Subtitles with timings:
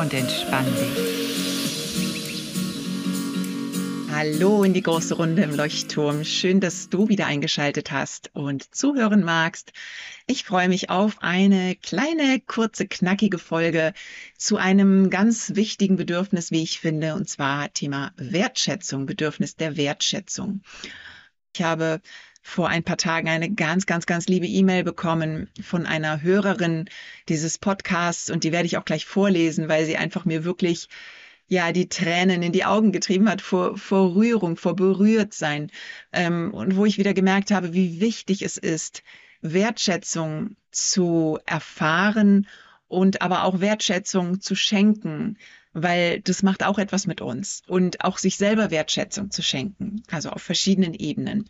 [0.00, 1.20] und entspann dich.
[4.10, 6.24] Hallo in die große Runde im Leuchtturm.
[6.24, 9.72] Schön, dass du wieder eingeschaltet hast und zuhören magst.
[10.26, 13.92] Ich freue mich auf eine kleine, kurze, knackige Folge
[14.38, 20.62] zu einem ganz wichtigen Bedürfnis, wie ich finde, und zwar Thema Wertschätzung, Bedürfnis der Wertschätzung.
[21.54, 22.00] Ich habe
[22.42, 26.88] vor ein paar Tagen eine ganz, ganz, ganz liebe E-Mail bekommen von einer Hörerin
[27.28, 30.88] dieses Podcasts und die werde ich auch gleich vorlesen, weil sie einfach mir wirklich
[31.48, 35.70] ja die Tränen in die Augen getrieben hat vor, vor Rührung, vor Berührtsein
[36.12, 39.02] ähm, und wo ich wieder gemerkt habe, wie wichtig es ist,
[39.42, 42.46] Wertschätzung zu erfahren
[42.88, 45.38] und aber auch Wertschätzung zu schenken,
[45.72, 50.30] weil das macht auch etwas mit uns und auch sich selber Wertschätzung zu schenken, also
[50.30, 51.48] auf verschiedenen Ebenen.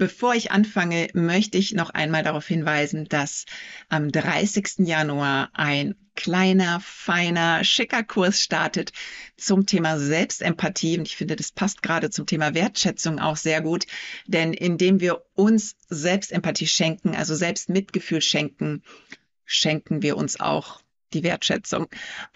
[0.00, 3.44] Bevor ich anfange, möchte ich noch einmal darauf hinweisen, dass
[3.90, 4.86] am 30.
[4.86, 8.92] Januar ein kleiner, feiner, schicker Kurs startet
[9.36, 10.96] zum Thema Selbstempathie.
[10.96, 13.84] Und ich finde, das passt gerade zum Thema Wertschätzung auch sehr gut.
[14.26, 18.82] Denn indem wir uns Selbstempathie schenken, also Selbstmitgefühl schenken,
[19.44, 20.80] schenken wir uns auch
[21.12, 21.88] die Wertschätzung.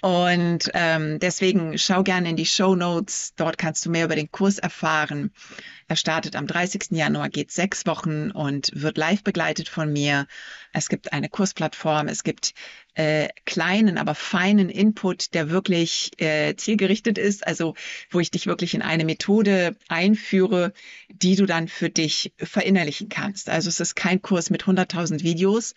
[0.03, 3.35] Und ähm, deswegen schau gerne in die Show Notes.
[3.37, 5.33] Dort kannst du mehr über den Kurs erfahren.
[5.87, 6.93] Er startet am 30.
[6.93, 10.27] Januar, geht sechs Wochen und wird live begleitet von mir.
[10.73, 12.55] Es gibt eine Kursplattform, es gibt
[12.95, 17.75] äh, kleinen, aber feinen Input, der wirklich äh, zielgerichtet ist, also
[18.11, 20.73] wo ich dich wirklich in eine Methode einführe,
[21.09, 23.51] die du dann für dich verinnerlichen kannst.
[23.51, 25.75] Also es ist kein Kurs mit 100.000 Videos,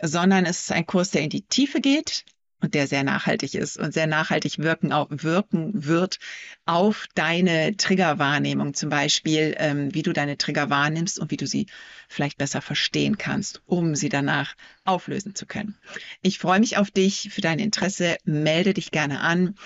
[0.00, 2.24] sondern es ist ein Kurs, der in die Tiefe geht
[2.64, 6.18] und der sehr nachhaltig ist und sehr nachhaltig wirken, auch, wirken wird
[6.64, 11.66] auf deine Triggerwahrnehmung, zum Beispiel, ähm, wie du deine Trigger wahrnimmst und wie du sie
[12.08, 15.76] vielleicht besser verstehen kannst, um sie danach auflösen zu können.
[16.22, 19.56] Ich freue mich auf dich, für dein Interesse, melde dich gerne an,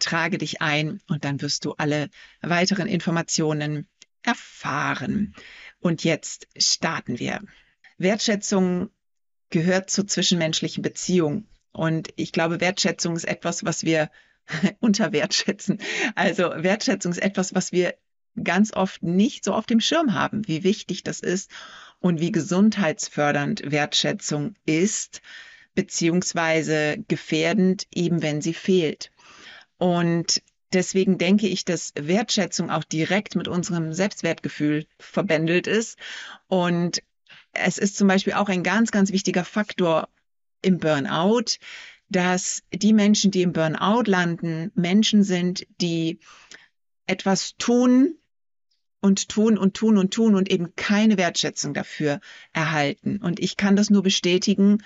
[0.00, 2.10] trage dich ein und dann wirst du alle
[2.40, 3.86] weiteren Informationen
[4.22, 5.34] erfahren.
[5.78, 7.40] Und jetzt starten wir.
[7.98, 8.90] Wertschätzung
[9.50, 11.46] gehört zur zwischenmenschlichen Beziehung.
[11.72, 14.10] Und ich glaube, Wertschätzung ist etwas, was wir
[14.80, 15.78] unterwertschätzen.
[16.14, 17.94] Also Wertschätzung ist etwas, was wir
[18.42, 21.50] ganz oft nicht so auf dem Schirm haben, wie wichtig das ist
[22.00, 25.20] und wie gesundheitsfördernd Wertschätzung ist,
[25.74, 29.10] beziehungsweise gefährdend, eben wenn sie fehlt.
[29.76, 30.42] Und
[30.72, 35.98] deswegen denke ich, dass Wertschätzung auch direkt mit unserem Selbstwertgefühl verbändelt ist
[36.48, 37.02] und
[37.52, 40.08] es ist zum Beispiel auch ein ganz, ganz wichtiger Faktor
[40.62, 41.58] im Burnout,
[42.08, 46.18] dass die Menschen, die im Burnout landen, Menschen sind, die
[47.06, 48.16] etwas tun
[49.00, 52.20] und tun und tun und tun und eben keine Wertschätzung dafür
[52.52, 53.18] erhalten.
[53.22, 54.82] Und ich kann das nur bestätigen,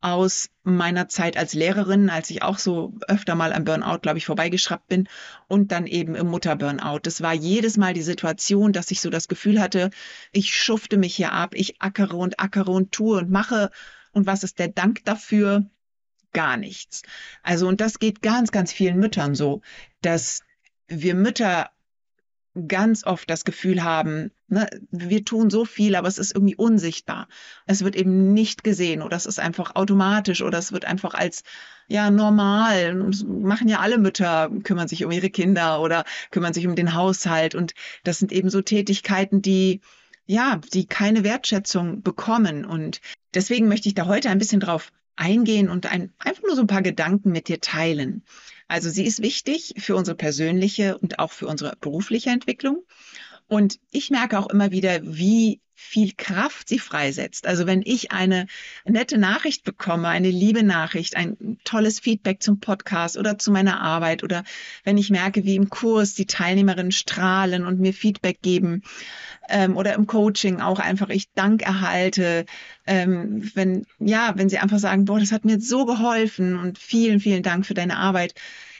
[0.00, 4.26] aus meiner Zeit als Lehrerin, als ich auch so öfter mal am Burnout, glaube ich,
[4.26, 5.08] vorbeigeschraubt bin
[5.48, 7.00] und dann eben im Mutterburnout.
[7.02, 9.90] Das war jedes Mal die Situation, dass ich so das Gefühl hatte,
[10.30, 13.70] ich schufte mich hier ab, ich ackere und ackere und tue und mache.
[14.12, 15.68] Und was ist der Dank dafür?
[16.32, 17.02] Gar nichts.
[17.42, 19.62] Also, und das geht ganz, ganz vielen Müttern so,
[20.02, 20.42] dass
[20.86, 21.70] wir Mütter
[22.66, 27.28] ganz oft das Gefühl haben, ne, wir tun so viel, aber es ist irgendwie unsichtbar.
[27.66, 31.42] Es wird eben nicht gesehen oder es ist einfach automatisch oder es wird einfach als
[31.86, 32.94] ja normal.
[33.10, 36.94] Das machen ja alle Mütter, kümmern sich um ihre Kinder oder kümmern sich um den
[36.94, 37.74] Haushalt und
[38.04, 39.80] das sind eben so Tätigkeiten, die
[40.26, 43.00] ja, die keine Wertschätzung bekommen und
[43.34, 46.66] deswegen möchte ich da heute ein bisschen drauf eingehen und ein, einfach nur so ein
[46.66, 48.22] paar Gedanken mit dir teilen.
[48.68, 52.84] Also sie ist wichtig für unsere persönliche und auch für unsere berufliche Entwicklung.
[53.48, 57.46] Und ich merke auch immer wieder, wie viel Kraft sie freisetzt.
[57.46, 58.46] Also wenn ich eine
[58.84, 64.24] nette Nachricht bekomme, eine liebe Nachricht, ein tolles Feedback zum Podcast oder zu meiner Arbeit
[64.24, 64.42] oder
[64.82, 68.82] wenn ich merke, wie im Kurs die Teilnehmerinnen strahlen und mir Feedback geben
[69.48, 72.44] ähm, oder im Coaching auch einfach ich Dank erhalte,
[72.84, 77.20] ähm, wenn ja, wenn sie einfach sagen, boah, das hat mir so geholfen und vielen,
[77.20, 78.34] vielen Dank für deine Arbeit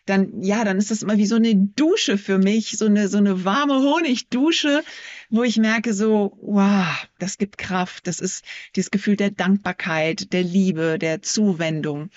[0.08, 3.18] dann, ja, dann ist das immer wie so eine Dusche für mich, so eine, so
[3.18, 4.82] eine warme Honigdusche,
[5.30, 6.86] wo ich merke so, wow,
[7.18, 8.06] das gibt Kraft.
[8.06, 8.44] Das ist
[8.76, 12.10] dieses Gefühl der Dankbarkeit, der Liebe, der Zuwendung.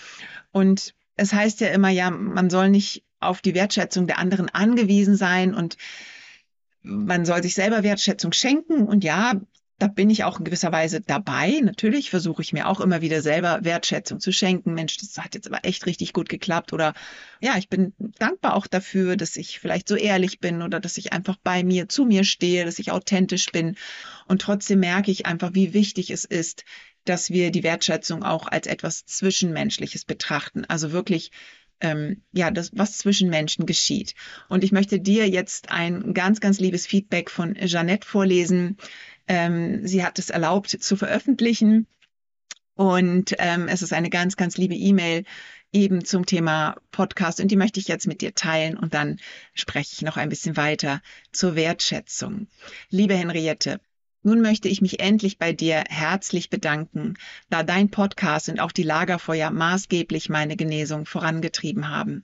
[0.51, 5.15] Und es heißt ja immer, ja, man soll nicht auf die Wertschätzung der anderen angewiesen
[5.15, 5.77] sein und
[6.83, 8.87] man soll sich selber Wertschätzung schenken.
[8.87, 9.33] Und ja,
[9.81, 11.59] da bin ich auch in gewisser Weise dabei.
[11.63, 14.75] Natürlich versuche ich mir auch immer wieder selber Wertschätzung zu schenken.
[14.75, 16.71] Mensch, das hat jetzt aber echt richtig gut geklappt.
[16.71, 16.93] Oder
[17.39, 21.13] ja, ich bin dankbar auch dafür, dass ich vielleicht so ehrlich bin oder dass ich
[21.13, 23.75] einfach bei mir, zu mir stehe, dass ich authentisch bin.
[24.27, 26.63] Und trotzdem merke ich einfach, wie wichtig es ist,
[27.05, 30.63] dass wir die Wertschätzung auch als etwas Zwischenmenschliches betrachten.
[30.65, 31.31] Also wirklich
[31.81, 34.13] ähm, ja, das, was zwischen Menschen geschieht.
[34.47, 38.77] Und ich möchte dir jetzt ein ganz, ganz liebes Feedback von Jeannette vorlesen.
[39.27, 41.87] Ähm, sie hat es erlaubt zu veröffentlichen.
[42.75, 45.25] Und ähm, es ist eine ganz, ganz liebe E-Mail
[45.71, 49.19] eben zum Thema Podcast und die möchte ich jetzt mit dir teilen und dann
[49.53, 51.01] spreche ich noch ein bisschen weiter
[51.31, 52.47] zur Wertschätzung.
[52.89, 53.79] Liebe Henriette,
[54.23, 57.15] nun möchte ich mich endlich bei dir herzlich bedanken,
[57.49, 62.23] da dein Podcast und auch die Lagerfeuer maßgeblich meine Genesung vorangetrieben haben.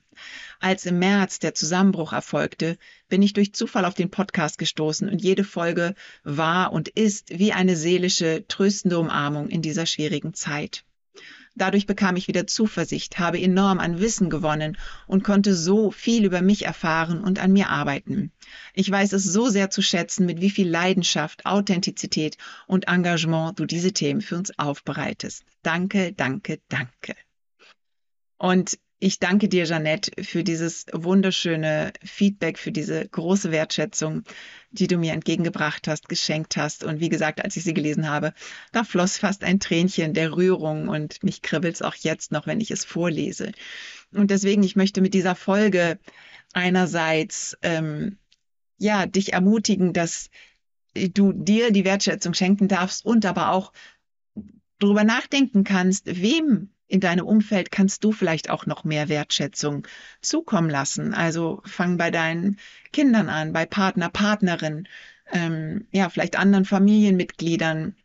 [0.59, 2.77] Als im März der Zusammenbruch erfolgte,
[3.09, 7.53] bin ich durch Zufall auf den Podcast gestoßen und jede Folge war und ist wie
[7.53, 10.83] eine seelische, tröstende Umarmung in dieser schwierigen Zeit.
[11.57, 14.77] Dadurch bekam ich wieder Zuversicht, habe enorm an Wissen gewonnen
[15.07, 18.31] und konnte so viel über mich erfahren und an mir arbeiten.
[18.73, 22.37] Ich weiß es so sehr zu schätzen, mit wie viel Leidenschaft, Authentizität
[22.67, 25.43] und Engagement du diese Themen für uns aufbereitest.
[25.63, 27.15] Danke, danke, danke.
[28.37, 34.23] Und ich danke dir, Jeanette, für dieses wunderschöne Feedback, für diese große Wertschätzung,
[34.71, 36.83] die du mir entgegengebracht hast, geschenkt hast.
[36.83, 38.33] Und wie gesagt, als ich sie gelesen habe,
[38.71, 42.59] da floss fast ein Tränchen der Rührung und mich kribbelt es auch jetzt noch, wenn
[42.59, 43.51] ich es vorlese.
[44.11, 45.99] Und deswegen, ich möchte mit dieser Folge
[46.53, 48.17] einerseits ähm,
[48.79, 50.29] ja dich ermutigen, dass
[50.95, 53.73] du dir die Wertschätzung schenken darfst und aber auch
[54.79, 59.87] darüber nachdenken kannst, wem in deinem Umfeld kannst du vielleicht auch noch mehr Wertschätzung
[60.21, 61.13] zukommen lassen.
[61.13, 62.57] Also fang bei deinen
[62.93, 64.87] Kindern an, bei Partner, Partnerin,
[65.31, 67.95] ähm, ja, vielleicht anderen Familienmitgliedern,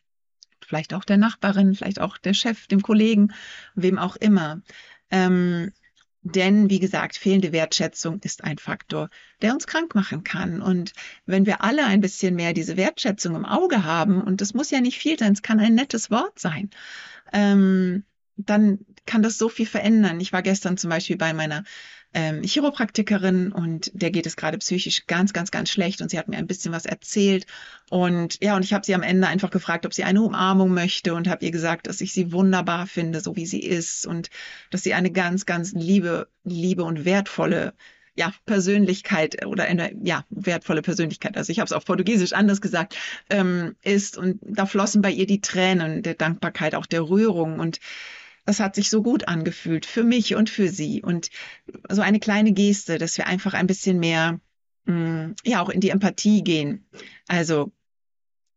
[0.60, 3.32] vielleicht auch der Nachbarin, vielleicht auch der Chef, dem Kollegen,
[3.74, 4.62] wem auch immer.
[5.10, 5.72] Ähm,
[6.24, 9.10] denn, wie gesagt, fehlende Wertschätzung ist ein Faktor,
[9.42, 10.62] der uns krank machen kann.
[10.62, 10.92] Und
[11.26, 14.80] wenn wir alle ein bisschen mehr diese Wertschätzung im Auge haben, und das muss ja
[14.80, 16.70] nicht viel sein, es kann ein nettes Wort sein,
[17.32, 18.04] ähm,
[18.36, 20.20] dann kann das so viel verändern.
[20.20, 21.64] Ich war gestern zum Beispiel bei meiner
[22.14, 26.28] ähm, Chiropraktikerin und der geht es gerade psychisch ganz, ganz, ganz schlecht und sie hat
[26.28, 27.46] mir ein bisschen was erzählt
[27.88, 31.14] und ja, und ich habe sie am Ende einfach gefragt, ob sie eine Umarmung möchte
[31.14, 34.28] und habe ihr gesagt, dass ich sie wunderbar finde, so wie sie ist und
[34.70, 37.72] dass sie eine ganz, ganz liebe, liebe und wertvolle
[38.14, 42.94] ja, Persönlichkeit oder eine ja, wertvolle Persönlichkeit, also ich habe es auf Portugiesisch anders gesagt,
[43.30, 44.18] ähm, ist.
[44.18, 47.58] Und da flossen bei ihr die Tränen der Dankbarkeit, auch der Rührung.
[47.58, 47.80] Und
[48.44, 51.02] das hat sich so gut angefühlt für mich und für sie.
[51.02, 51.30] Und
[51.88, 54.40] so eine kleine Geste, dass wir einfach ein bisschen mehr,
[54.84, 56.86] mh, mm, ja, auch in die Empathie gehen.
[57.28, 57.72] Also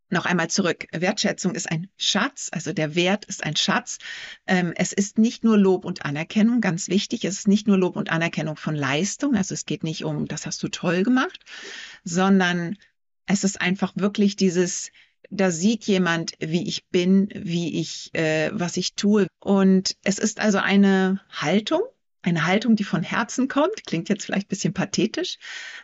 [0.09, 0.85] noch einmal zurück.
[0.91, 3.97] Wertschätzung ist ein Schatz, also der Wert ist ein Schatz.
[4.45, 7.25] Ähm, es ist nicht nur Lob und Anerkennung, ganz wichtig.
[7.25, 9.35] Es ist nicht nur Lob und Anerkennung von Leistung.
[9.35, 11.39] Also es geht nicht um, das hast du toll gemacht,
[12.03, 12.77] sondern
[13.25, 14.91] es ist einfach wirklich dieses,
[15.30, 19.28] da sieht jemand, wie ich bin, wie ich, äh, was ich tue.
[19.40, 21.81] Und es ist also eine Haltung,
[22.21, 25.38] eine Haltung, die von Herzen kommt, klingt jetzt vielleicht ein bisschen pathetisch,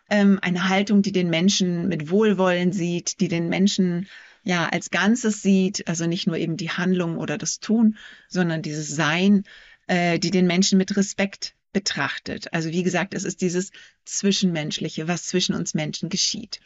[0.09, 4.07] ähm, eine Haltung, die den Menschen mit Wohlwollen sieht, die den Menschen
[4.43, 8.87] ja als Ganzes sieht, also nicht nur eben die Handlung oder das Tun, sondern dieses
[8.87, 9.43] Sein,
[9.87, 12.53] äh, die den Menschen mit Respekt betrachtet.
[12.53, 13.71] Also wie gesagt, es ist dieses
[14.05, 16.59] Zwischenmenschliche, was zwischen uns Menschen geschieht.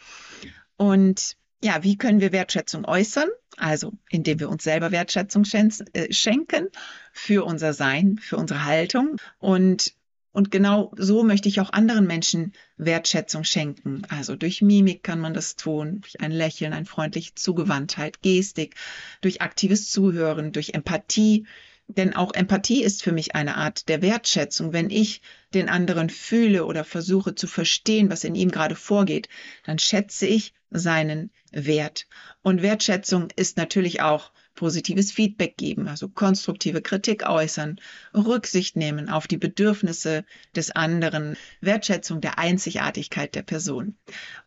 [0.78, 3.30] Und ja, wie können wir Wertschätzung äußern?
[3.58, 5.46] Also, indem wir uns selber Wertschätzung
[5.94, 6.68] äh, schenken
[7.14, 9.18] für unser Sein, für unsere Haltung.
[9.40, 9.94] Und,
[10.32, 14.04] und genau so möchte ich auch anderen Menschen Wertschätzung schenken.
[14.10, 18.76] Also durch Mimik kann man das tun, durch ein Lächeln, eine freundliche Zugewandtheit, Gestik,
[19.22, 21.46] durch aktives Zuhören, durch Empathie.
[21.88, 24.74] Denn auch Empathie ist für mich eine Art der Wertschätzung.
[24.74, 25.22] Wenn ich
[25.54, 29.30] den anderen fühle oder versuche zu verstehen, was in ihm gerade vorgeht,
[29.64, 32.08] dann schätze ich seinen Wert.
[32.42, 37.80] Und Wertschätzung ist natürlich auch positives Feedback geben, also konstruktive Kritik äußern,
[38.14, 43.98] Rücksicht nehmen auf die Bedürfnisse des anderen, Wertschätzung der Einzigartigkeit der Person.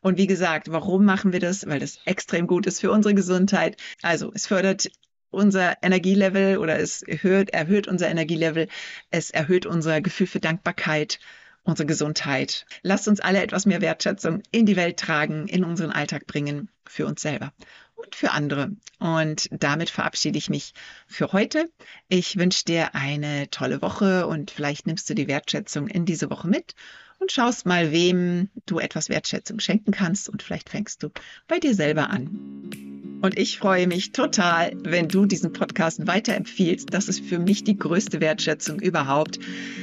[0.01, 1.67] Und wie gesagt, warum machen wir das?
[1.67, 3.77] Weil das extrem gut ist für unsere Gesundheit.
[4.03, 4.89] Also es fördert
[5.31, 8.69] unser Energielevel oder es erhöht, erhöht unser Energielevel,
[9.11, 11.21] es erhöht unser Gefühl für Dankbarkeit
[11.69, 12.67] unsere Gesundheit.
[12.83, 17.07] Lasst uns alle etwas mehr Wertschätzung in die Welt tragen, in unseren Alltag bringen, für
[17.07, 17.53] uns selber
[17.95, 18.71] und für andere.
[18.99, 20.73] Und damit verabschiede ich mich
[21.07, 21.71] für heute.
[22.09, 26.49] Ich wünsche dir eine tolle Woche und vielleicht nimmst du die Wertschätzung in diese Woche
[26.49, 26.75] mit
[27.19, 31.11] und schaust mal, wem du etwas Wertschätzung schenken kannst und vielleicht fängst du
[31.49, 32.88] bei dir selber an.
[33.21, 36.93] Und ich freue mich total, wenn du diesen Podcast weiterempfiehlst.
[36.93, 39.41] Das ist für mich die größte Wertschätzung überhaupt,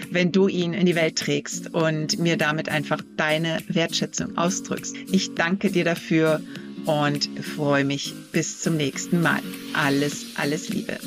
[0.10, 4.96] wenn du ihn in die Welt trägst und mir damit einfach deine Wertschätzung ausdrückst.
[5.12, 6.42] Ich danke dir dafür
[6.86, 9.42] und freue mich bis zum nächsten Mal.
[9.74, 10.98] Alles, alles Liebe.